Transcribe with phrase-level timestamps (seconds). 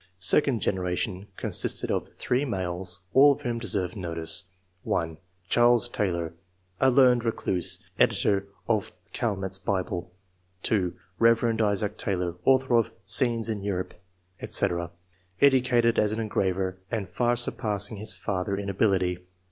[0.17, 4.45] Second generation consisted of 3 males, all of whom deserve notice:—
[4.81, 6.33] (1) Charles Taylor,
[6.79, 10.11] a learned recluse, editor of Calmet's Bible;
[10.63, 11.61] (2) Kev.
[11.61, 13.93] Isaac Taylor, author of" Scenes in Europe,*'
[14.49, 14.67] &c.,
[15.39, 19.19] educated as an engraver, and far surpassing his father in ability.